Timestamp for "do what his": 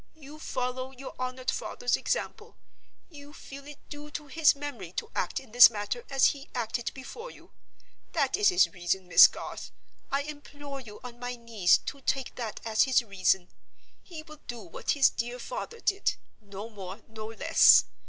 14.47-15.07